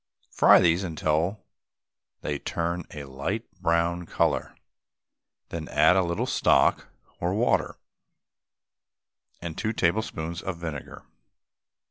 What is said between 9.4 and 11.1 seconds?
and two tablespoonfuls of vinegar.